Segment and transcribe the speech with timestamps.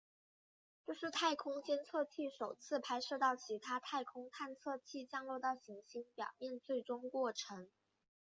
[0.83, 7.69] 这是太空探测器首次拍摄到其他太空探测器降落到行星表面最终过程。